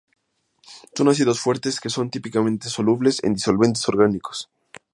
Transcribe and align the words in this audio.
Son 0.97 1.09
ácidos 1.09 1.41
fuertes 1.41 1.79
que 1.79 1.91
son 1.91 2.09
típicamente 2.09 2.69
solubles 2.69 3.23
en 3.23 3.35
disolventes 3.35 3.87
orgánicos. 3.87 4.49